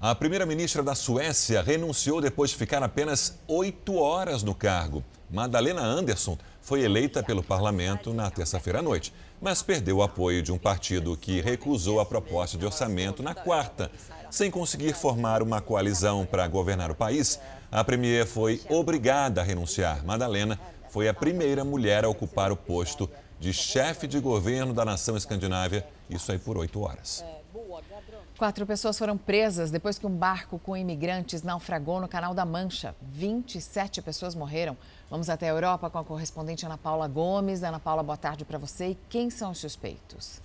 [0.02, 5.04] A primeira-ministra da Suécia renunciou depois de ficar apenas oito horas no cargo.
[5.30, 10.54] Madalena Andersson foi eleita pelo parlamento na terça-feira à noite, mas perdeu o apoio de
[10.54, 13.92] um partido que recusou a proposta de orçamento na quarta.
[14.32, 17.38] Sem conseguir formar uma coalizão para governar o país,
[17.70, 20.06] a premier foi obrigada a renunciar.
[20.06, 20.58] Madalena
[20.90, 25.86] foi a primeira mulher a ocupar o posto de chefe de governo da nação escandinávia,
[26.10, 27.22] isso aí por oito horas.
[28.40, 32.96] Quatro pessoas foram presas depois que um barco com imigrantes naufragou no Canal da Mancha.
[33.02, 34.78] 27 pessoas morreram.
[35.10, 37.64] Vamos até a Europa com a correspondente Ana Paula Gomes.
[37.64, 38.92] Ana Paula, boa tarde para você.
[38.92, 40.40] E quem são os suspeitos?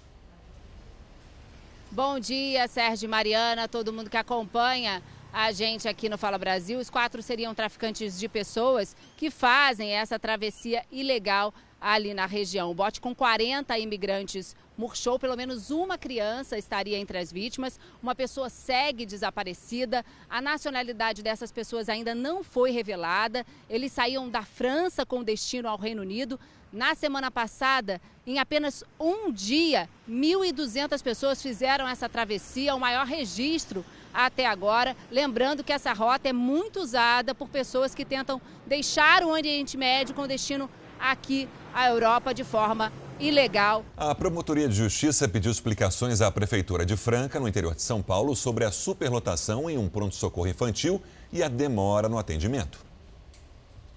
[1.89, 5.01] Bom dia, Sérgio e Mariana, todo mundo que acompanha
[5.33, 6.81] a gente aqui no Fala Brasil.
[6.81, 12.71] Os quatro seriam traficantes de pessoas que fazem essa travessia ilegal ali na região.
[12.71, 17.79] O bote com 40 imigrantes murchou, pelo menos uma criança estaria entre as vítimas.
[18.03, 20.03] Uma pessoa segue desaparecida.
[20.31, 23.45] A nacionalidade dessas pessoas ainda não foi revelada.
[23.69, 26.41] Eles saíam da França com destino ao Reino Unido.
[26.73, 33.85] Na semana passada, em apenas um dia, 1.200 pessoas fizeram essa travessia, o maior registro
[34.13, 34.97] até agora.
[35.11, 40.15] Lembrando que essa rota é muito usada por pessoas que tentam deixar o Oriente Médio
[40.15, 43.85] com destino aqui à Europa de forma ilegal.
[43.97, 48.37] A Promotoria de Justiça pediu explicações à Prefeitura de Franca, no interior de São Paulo,
[48.37, 52.79] sobre a superlotação em um pronto-socorro infantil e a demora no atendimento.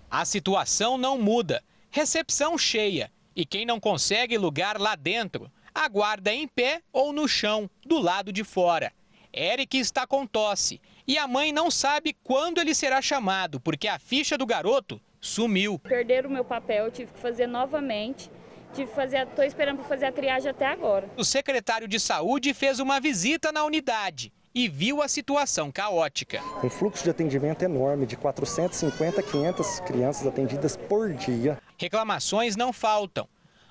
[0.09, 1.63] A situação não muda.
[1.91, 3.11] Recepção cheia.
[3.35, 8.33] E quem não consegue lugar lá dentro, aguarda em pé ou no chão, do lado
[8.33, 8.91] de fora.
[9.31, 13.99] Eric está com tosse e a mãe não sabe quando ele será chamado, porque a
[13.99, 15.79] ficha do garoto sumiu.
[15.79, 18.29] Perderam o meu papel, tive que fazer novamente
[18.73, 21.09] tive fazer, tô esperando para fazer a triagem até agora.
[21.17, 26.41] O secretário de Saúde fez uma visita na unidade e viu a situação caótica.
[26.63, 31.57] Um fluxo de atendimento enorme, de 450 a 500 crianças atendidas por dia.
[31.77, 33.27] Reclamações não faltam.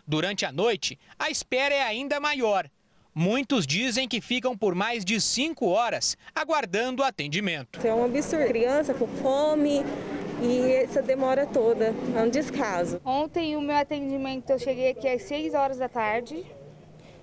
[0.07, 2.69] Durante a noite, a espera é ainda maior.
[3.13, 7.85] Muitos dizem que ficam por mais de cinco horas aguardando atendimento.
[7.85, 8.47] É um absurdo.
[8.47, 9.83] Criança com fome,
[10.43, 13.01] e essa demora toda, é um descaso.
[13.05, 16.45] Ontem o meu atendimento, eu cheguei aqui às 6 horas da tarde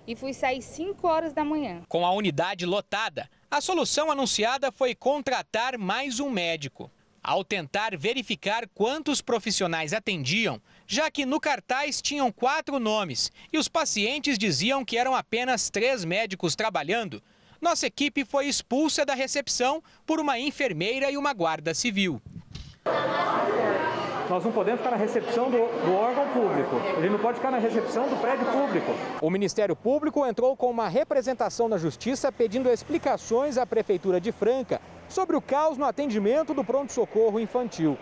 [0.07, 1.81] e fui sair 5 horas da manhã.
[1.87, 6.89] Com a unidade lotada, a solução anunciada foi contratar mais um médico.
[7.21, 13.69] Ao tentar verificar quantos profissionais atendiam, já que no cartaz tinham quatro nomes e os
[13.69, 17.23] pacientes diziam que eram apenas três médicos trabalhando,
[17.61, 22.21] nossa equipe foi expulsa da recepção por uma enfermeira e uma guarda civil.
[24.29, 26.77] Nós não podemos ficar na recepção do, do, órgão público.
[26.97, 28.91] Ele não pode ficar na recepção do prédio público.
[29.21, 34.79] O Ministério Público entrou com uma representação na Justiça pedindo explicações à Prefeitura de Franca
[35.09, 37.97] sobre o caos no atendimento do pronto-socorro infantil.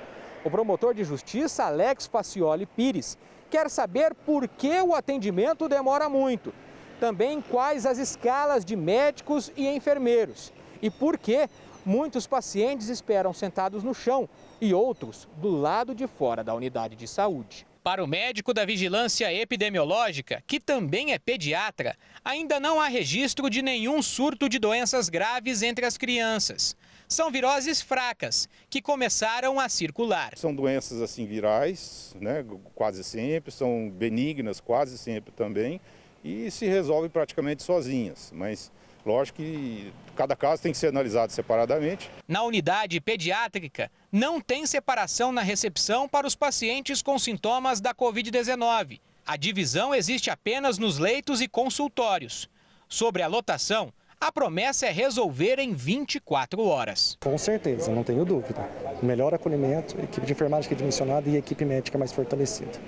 [0.46, 3.18] O promotor de justiça, Alex Pacioli Pires,
[3.50, 6.54] quer saber por que o atendimento demora muito.
[7.00, 10.54] Também quais as escalas de médicos e enfermeiros.
[10.82, 11.50] E por que
[11.84, 14.30] muitos pacientes esperam sentados no chão
[14.62, 17.66] e outros do lado de fora da unidade de saúde.
[17.84, 23.64] Para o médico da Vigilância Epidemiológica, que também é pediatra, ainda não há registro de
[23.64, 26.76] nenhum surto de doenças graves entre as crianças.
[27.08, 30.38] São viroses fracas, que começaram a circular.
[30.38, 32.46] São doenças assim virais, né,
[32.76, 35.82] quase sempre, são benignas quase sempre também,
[36.24, 38.72] e se resolvem praticamente sozinhas, mas
[39.06, 42.10] Lógico que cada caso tem que ser analisado separadamente.
[42.28, 49.00] Na unidade pediátrica, não tem separação na recepção para os pacientes com sintomas da Covid-19.
[49.26, 52.50] A divisão existe apenas nos leitos e consultórios.
[52.88, 57.18] Sobre a lotação, a promessa é resolver em 24 horas.
[57.24, 58.70] Com certeza, não tenho dúvida.
[59.02, 62.80] Melhor acolhimento, equipe de enfermagem que é dimensionada e equipe médica mais fortalecida.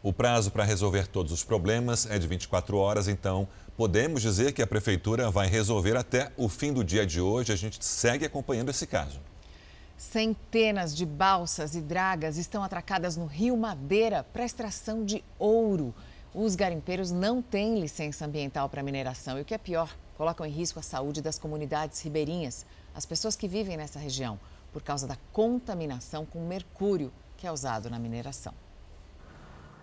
[0.00, 4.62] O prazo para resolver todos os problemas é de 24 horas, então podemos dizer que
[4.62, 7.52] a prefeitura vai resolver até o fim do dia de hoje.
[7.52, 9.18] A gente segue acompanhando esse caso.
[9.96, 15.92] Centenas de balsas e dragas estão atracadas no Rio Madeira para extração de ouro.
[16.32, 20.50] Os garimpeiros não têm licença ambiental para mineração e o que é pior, colocam em
[20.50, 24.38] risco a saúde das comunidades ribeirinhas, as pessoas que vivem nessa região,
[24.72, 28.54] por causa da contaminação com mercúrio que é usado na mineração.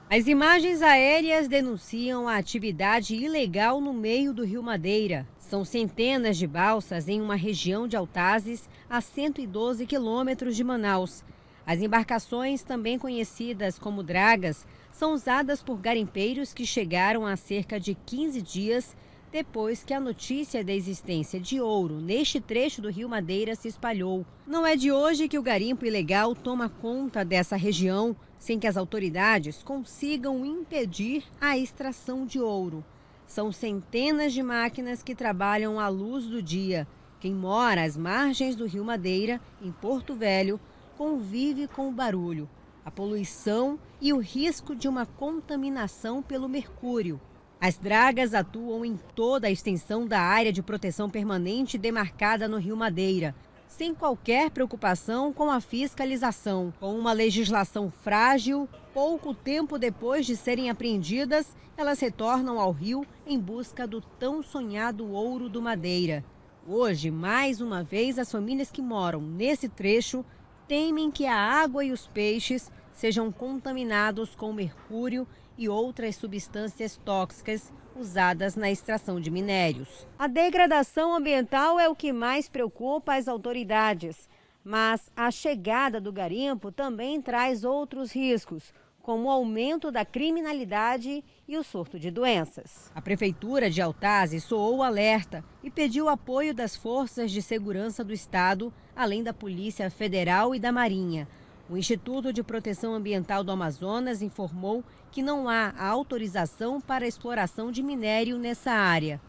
[0.07, 5.27] As imagens aéreas denunciam a atividade ilegal no meio do Rio Madeira.
[5.39, 11.23] São centenas de balsas em uma região de Altazes, a 112 quilômetros de Manaus.
[11.65, 17.95] As embarcações, também conhecidas como dragas, são usadas por garimpeiros que chegaram há cerca de
[17.95, 18.95] 15 dias
[19.31, 24.25] depois que a notícia da existência de ouro neste trecho do Rio Madeira se espalhou.
[24.45, 28.77] Não é de hoje que o garimpo ilegal toma conta dessa região sem que as
[28.77, 32.83] autoridades consigam impedir a extração de ouro.
[33.27, 36.87] São centenas de máquinas que trabalham à luz do dia.
[37.19, 40.59] Quem mora às margens do Rio Madeira, em Porto Velho,
[40.97, 42.47] convive com o barulho,
[42.85, 47.19] a poluição e o risco de uma contaminação pelo mercúrio.
[47.59, 52.77] As dragas atuam em toda a extensão da área de proteção permanente demarcada no Rio
[52.77, 53.33] Madeira,
[53.75, 56.73] sem qualquer preocupação com a fiscalização.
[56.79, 63.37] Com uma legislação frágil, pouco tempo depois de serem apreendidas, elas retornam ao rio em
[63.37, 66.23] busca do tão sonhado ouro do Madeira.
[66.65, 70.23] Hoje, mais uma vez, as famílias que moram nesse trecho
[70.69, 77.73] temem que a água e os peixes sejam contaminados com mercúrio e outras substâncias tóxicas
[77.95, 80.05] usadas na extração de minérios.
[80.19, 84.29] A degradação ambiental é o que mais preocupa as autoridades,
[84.63, 91.57] mas a chegada do garimpo também traz outros riscos, como o aumento da criminalidade e
[91.57, 92.91] o surto de doenças.
[92.95, 98.73] A prefeitura de Altazes soou alerta e pediu apoio das forças de segurança do estado,
[98.95, 101.27] além da Polícia Federal e da Marinha.
[101.67, 107.81] O Instituto de Proteção Ambiental do Amazonas informou que não há autorização para exploração de
[107.81, 109.19] minério nessa área.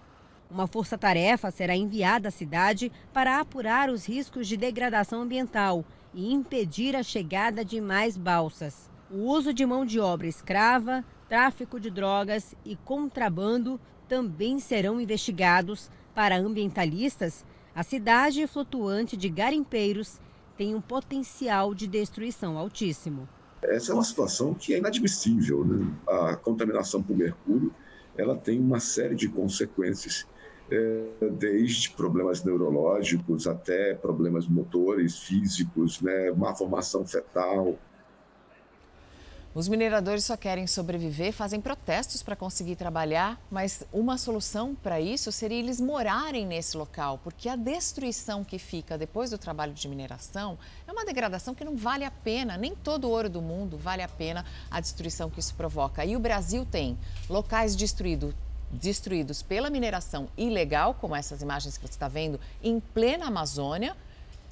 [0.50, 5.82] Uma força-tarefa será enviada à cidade para apurar os riscos de degradação ambiental
[6.12, 8.90] e impedir a chegada de mais balsas.
[9.10, 15.90] O uso de mão de obra escrava, tráfico de drogas e contrabando também serão investigados.
[16.14, 20.20] Para ambientalistas, a cidade flutuante de garimpeiros
[20.56, 23.28] tem um potencial de destruição altíssimo.
[23.62, 25.64] Essa é uma situação que é inadmissível.
[25.64, 25.92] Né?
[26.08, 27.72] A contaminação por mercúrio
[28.16, 30.26] ela tem uma série de consequências,
[30.70, 36.32] é, desde problemas neurológicos até problemas motores, físicos, né?
[36.32, 37.78] má formação fetal,
[39.56, 45.32] os mineradores só querem sobreviver, fazem protestos para conseguir trabalhar, mas uma solução para isso
[45.32, 50.58] seria eles morarem nesse local, porque a destruição que fica depois do trabalho de mineração
[50.86, 54.02] é uma degradação que não vale a pena, nem todo o ouro do mundo vale
[54.02, 56.04] a pena a destruição que isso provoca.
[56.04, 58.34] E o Brasil tem locais destruídos
[58.70, 63.96] destruídos pela mineração ilegal, como essas imagens que você está vendo, em plena Amazônia,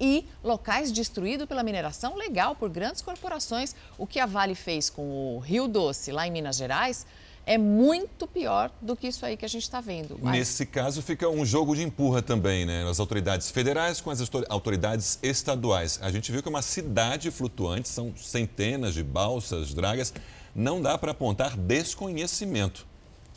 [0.04, 3.74] e locais destruídos pela mineração legal por grandes corporações.
[3.96, 7.06] O que a Vale fez com o Rio Doce, lá em Minas Gerais,
[7.46, 10.18] é muito pior do que isso aí que a gente está vendo.
[10.20, 10.34] Mas...
[10.34, 12.86] Nesse caso, fica um jogo de empurra também, né?
[12.86, 15.98] As autoridades federais com as autoridades estaduais.
[16.02, 20.12] A gente viu que é uma cidade flutuante, são centenas de balsas, dragas.
[20.54, 22.86] Não dá para apontar desconhecimento.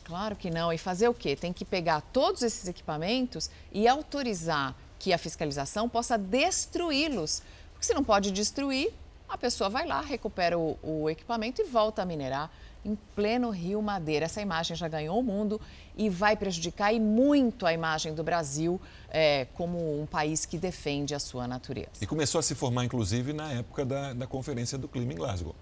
[0.03, 0.71] Claro que não.
[0.71, 1.33] E fazer o quê?
[1.35, 7.41] Tem que pegar todos esses equipamentos e autorizar que a fiscalização possa destruí-los.
[7.73, 8.93] Porque se não pode destruir,
[9.29, 12.49] a pessoa vai lá, recupera o, o, equipamento e volta a minerar
[12.83, 14.25] em pleno Rio Madeira.
[14.25, 15.59] Essa imagem já ganhou o mundo
[15.97, 18.79] e vai prejudicar e muito a imagem do Brasil
[19.09, 21.89] é, como um país que defende a sua natureza.
[22.01, 25.55] E começou a se formar, inclusive, na época da, da Conferência do Clima em Glasgow.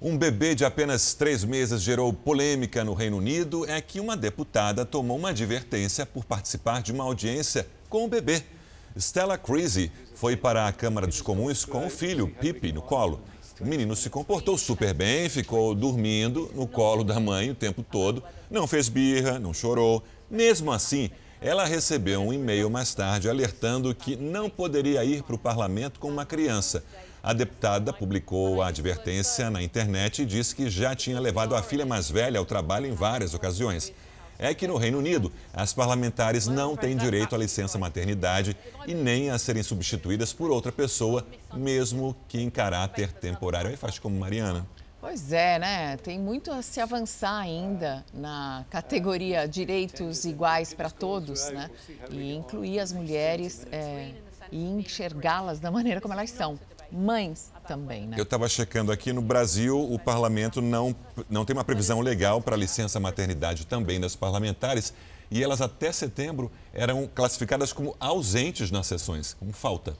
[0.00, 4.84] Um bebê de apenas três meses gerou polêmica no Reino Unido é que uma deputada
[4.84, 8.42] tomou uma advertência por participar de uma audiência com o bebê.
[8.98, 13.20] Stella Creasy foi para a Câmara dos Comuns com o filho, Pipi, no colo.
[13.60, 18.22] O menino se comportou super bem, ficou dormindo no colo da mãe o tempo todo,
[18.50, 20.02] não fez birra, não chorou.
[20.30, 21.10] Mesmo assim,
[21.40, 26.08] ela recebeu um e-mail mais tarde alertando que não poderia ir para o parlamento com
[26.08, 26.84] uma criança.
[27.22, 31.84] A deputada publicou a advertência na internet e disse que já tinha levado a filha
[31.84, 33.92] mais velha ao trabalho em várias ocasiões
[34.38, 38.56] é que no Reino Unido as parlamentares não têm direito à licença maternidade
[38.86, 43.70] e nem a serem substituídas por outra pessoa, mesmo que em caráter temporário.
[43.70, 44.66] Aí faz como Mariana.
[45.00, 45.96] Pois é, né?
[45.98, 51.70] Tem muito a se avançar ainda na categoria direitos iguais para todos, né?
[52.10, 54.10] E incluir as mulheres é,
[54.50, 56.58] e enxergá-las da maneira como elas são.
[56.90, 58.16] Mães também, né?
[58.18, 60.94] Eu estava checando aqui no Brasil, o parlamento não,
[61.28, 64.92] não tem uma previsão legal para licença maternidade também das parlamentares
[65.30, 69.96] e elas até setembro eram classificadas como ausentes nas sessões, como falta.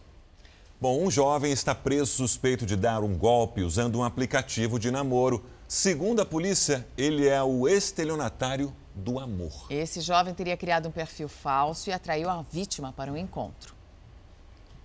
[0.81, 5.45] Bom, um jovem está preso suspeito de dar um golpe usando um aplicativo de namoro.
[5.67, 9.67] Segundo a polícia, ele é o estelionatário do amor.
[9.71, 13.76] Esse jovem teria criado um perfil falso e atraiu a vítima para um encontro.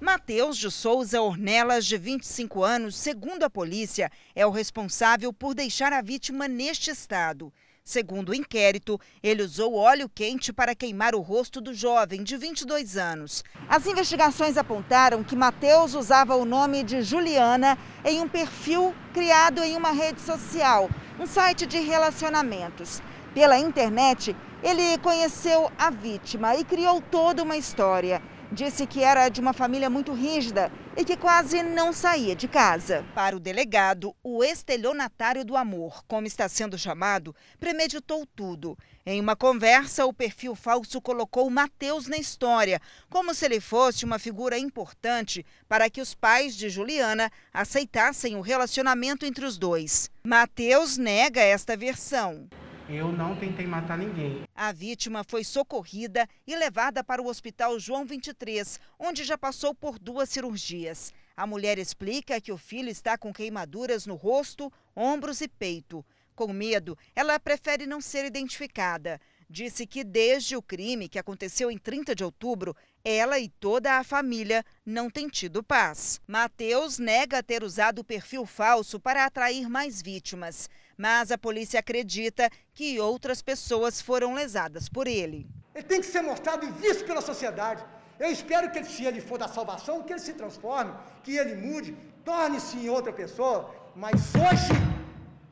[0.01, 5.93] Mateus de Souza Ornelas, de 25 anos, segundo a polícia, é o responsável por deixar
[5.93, 7.53] a vítima neste estado.
[7.83, 12.97] Segundo o inquérito, ele usou óleo quente para queimar o rosto do jovem de 22
[12.97, 13.43] anos.
[13.69, 19.77] As investigações apontaram que Mateus usava o nome de Juliana em um perfil criado em
[19.77, 20.89] uma rede social,
[21.19, 23.03] um site de relacionamentos.
[23.35, 28.19] Pela internet, ele conheceu a vítima e criou toda uma história
[28.51, 33.05] disse que era de uma família muito rígida e que quase não saía de casa.
[33.15, 38.77] Para o delegado, o estelionatário do amor, como está sendo chamado, premeditou tudo.
[39.05, 42.79] Em uma conversa, o perfil falso colocou Mateus na história,
[43.09, 48.41] como se ele fosse uma figura importante para que os pais de Juliana aceitassem o
[48.41, 50.11] relacionamento entre os dois.
[50.23, 52.47] Mateus nega esta versão.
[52.93, 54.43] Eu não tentei matar ninguém.
[54.53, 59.97] A vítima foi socorrida e levada para o Hospital João 23, onde já passou por
[59.97, 61.13] duas cirurgias.
[61.35, 66.05] A mulher explica que o filho está com queimaduras no rosto, ombros e peito.
[66.35, 69.21] Com medo, ela prefere não ser identificada.
[69.49, 74.03] Disse que desde o crime, que aconteceu em 30 de outubro, ela e toda a
[74.03, 76.21] família não têm tido paz.
[76.27, 80.69] Mateus nega ter usado o perfil falso para atrair mais vítimas
[81.01, 85.47] mas a polícia acredita que outras pessoas foram lesadas por ele.
[85.73, 87.83] Ele tem que ser mostrado e visto pela sociedade.
[88.19, 90.93] Eu espero que, se ele for da salvação, que ele se transforme,
[91.23, 93.73] que ele mude, torne-se em outra pessoa.
[93.95, 94.73] Mas hoje,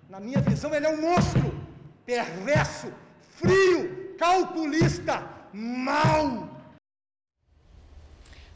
[0.07, 1.51] na minha visão, ele é um monstro,
[2.05, 2.93] perverso,
[3.39, 6.47] frio, calculista, mau.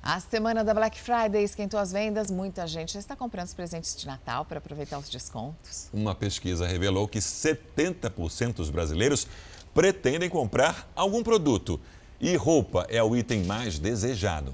[0.06, 3.96] A semana da Black Friday esquentou as vendas, muita gente já está comprando os presentes
[3.96, 5.88] de Natal para aproveitar os descontos.
[5.94, 9.26] Uma pesquisa revelou que 70% dos brasileiros
[9.74, 11.80] pretendem comprar algum produto
[12.20, 14.54] e roupa é o item mais desejado.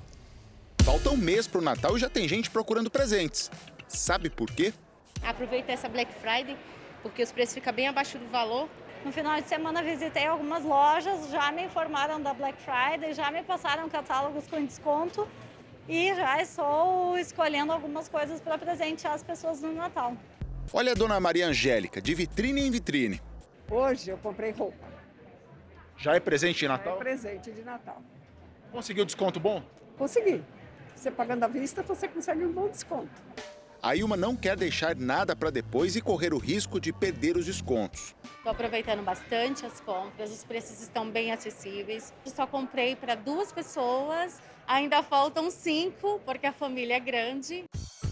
[0.83, 3.49] Falta um mês para o Natal e já tem gente procurando presentes.
[3.87, 4.71] Sabe por quê?
[5.23, 6.55] Aproveita essa Black Friday
[7.01, 8.69] porque os preços ficam bem abaixo do valor.
[9.03, 13.41] No final de semana visitei algumas lojas, já me informaram da Black Friday, já me
[13.43, 15.27] passaram catálogos com desconto
[15.87, 20.15] e já estou escolhendo algumas coisas para presentear as pessoas no Natal.
[20.73, 23.21] Olha a dona Maria Angélica, de vitrine em vitrine.
[23.71, 24.85] Hoje eu comprei roupa.
[25.97, 26.93] Já é presente de Natal?
[26.93, 28.01] Já é presente de Natal.
[28.71, 29.63] Conseguiu desconto bom?
[29.97, 30.43] Consegui.
[30.93, 33.09] Você pagando à vista, você consegue um bom desconto.
[33.81, 37.45] A Ilma não quer deixar nada para depois e correr o risco de perder os
[37.45, 38.13] descontos.
[38.37, 42.13] Estou aproveitando bastante as compras, os preços estão bem acessíveis.
[42.25, 47.63] Eu só comprei para duas pessoas, ainda faltam cinco, porque a família é grande.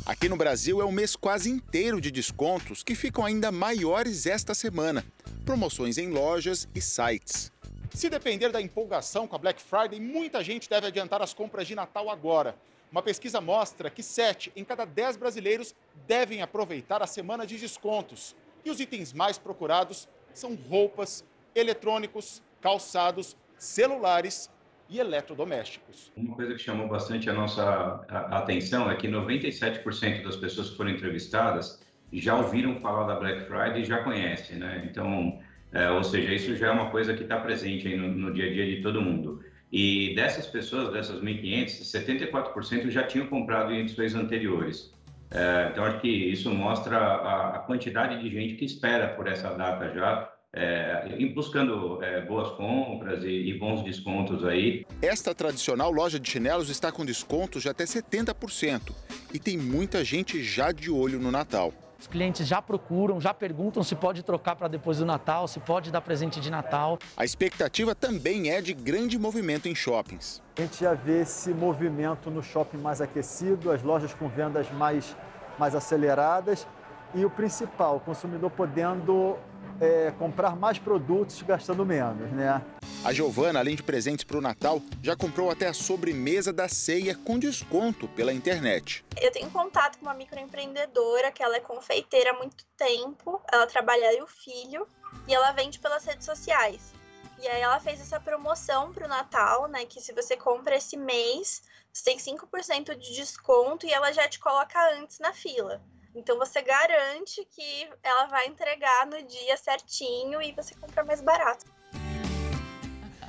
[0.05, 4.53] Aqui no Brasil é um mês quase inteiro de descontos que ficam ainda maiores esta
[4.53, 5.03] semana.
[5.43, 7.51] Promoções em lojas e sites.
[7.93, 11.75] Se depender da empolgação com a Black Friday, muita gente deve adiantar as compras de
[11.75, 12.55] Natal agora.
[12.91, 15.75] Uma pesquisa mostra que 7 em cada 10 brasileiros
[16.07, 18.35] devem aproveitar a semana de descontos.
[18.63, 24.49] E os itens mais procurados são roupas, eletrônicos, calçados, celulares
[24.89, 26.11] e eletrodomésticos.
[26.15, 30.91] Uma coisa que chamou bastante a nossa atenção é que 97% das pessoas que foram
[30.91, 31.83] entrevistadas
[32.13, 34.87] já ouviram falar da Black Friday e já conhecem, né?
[34.89, 35.39] Então,
[35.73, 38.53] é, ou seja, isso já é uma coisa que está presente no, no dia a
[38.53, 39.43] dia de todo mundo.
[39.71, 44.93] E dessas pessoas, dessas 1.500, 74% já tinham comprado em edições anteriores.
[45.29, 49.49] É, então, acho que isso mostra a, a, quantidade de gente que espera por essa
[49.49, 54.85] data já, é, buscando é, boas compras e, e, bons descontos aí.
[55.01, 58.93] Esta tradicional loja de chinelos está com descontos de até 70%
[59.33, 61.73] e tem muita gente já de olho no Natal.
[61.99, 65.91] Os clientes já procuram, já perguntam se pode trocar para depois do Natal, se pode
[65.91, 66.99] dar presente de Natal.
[67.15, 70.41] A expectativa também é de grande movimento em shoppings.
[70.57, 75.15] A gente já vê esse movimento no shopping mais aquecido, as lojas com vendas mais,
[75.57, 76.67] mais aceleradas
[77.15, 79.37] e o principal, o consumidor podendo
[79.79, 82.63] é, comprar mais produtos gastando menos, né?
[83.03, 87.15] A Giovana, além de presentes para o Natal, já comprou até a sobremesa da ceia
[87.15, 89.05] com desconto pela internet.
[89.21, 93.41] Eu tenho contato com uma microempreendedora que ela é confeiteira há muito tempo.
[93.51, 94.87] Ela trabalha e o filho
[95.27, 96.93] e ela vende pelas redes sociais.
[97.39, 99.85] E aí ela fez essa promoção pro Natal, né?
[99.85, 101.61] Que se você compra esse mês,
[101.93, 105.81] você tem 5% de desconto e ela já te coloca antes na fila.
[106.17, 111.63] Então você garante que ela vai entregar no dia certinho e você compra mais barato.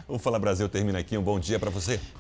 [0.09, 1.19] O Fala Brasil termina aqui.
[1.19, 2.01] Um bom dia para você.